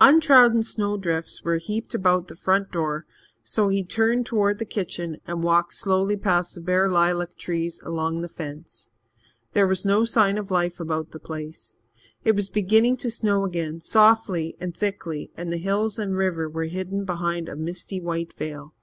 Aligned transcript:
Untrodden 0.00 0.62
snowdrifts 0.62 1.42
were 1.42 1.56
heaped 1.56 1.92
about 1.92 2.28
the 2.28 2.36
front 2.36 2.70
door, 2.70 3.04
so 3.42 3.66
he 3.66 3.82
turned 3.82 4.24
towards 4.24 4.60
the 4.60 4.64
kitchen 4.64 5.16
and 5.26 5.42
walked 5.42 5.74
slowly 5.74 6.16
past 6.16 6.54
the 6.54 6.60
bare 6.60 6.88
lilac 6.88 7.34
trees 7.36 7.80
along 7.82 8.20
the 8.20 8.28
fence. 8.28 8.90
There 9.54 9.66
was 9.66 9.84
no 9.84 10.04
sign 10.04 10.38
of 10.38 10.52
life 10.52 10.78
about 10.78 11.10
the 11.10 11.18
place. 11.18 11.74
It 12.22 12.36
was 12.36 12.48
beginning 12.48 12.96
to 12.98 13.10
snow 13.10 13.42
again, 13.44 13.80
softly 13.80 14.56
and 14.60 14.72
thickly, 14.72 15.32
and 15.36 15.52
the 15.52 15.56
hills 15.56 15.98
and 15.98 16.16
river 16.16 16.48
were 16.48 16.66
hidden 16.66 17.04
behind 17.04 17.48
a 17.48 17.56
misty 17.56 18.00
white 18.00 18.32
veil. 18.32 18.74